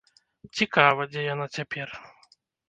[0.59, 1.87] Цікава, дзе яна цяпер.